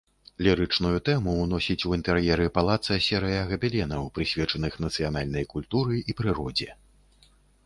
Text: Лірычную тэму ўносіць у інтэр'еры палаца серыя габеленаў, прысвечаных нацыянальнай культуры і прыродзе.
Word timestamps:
Лірычную 0.45 0.97
тэму 1.09 1.35
ўносіць 1.41 1.85
у 1.89 1.93
інтэр'еры 1.97 2.47
палаца 2.57 2.97
серыя 3.09 3.43
габеленаў, 3.53 4.09
прысвечаных 4.17 4.73
нацыянальнай 4.87 5.45
культуры 5.53 5.95
і 6.09 6.19
прыродзе. 6.25 6.69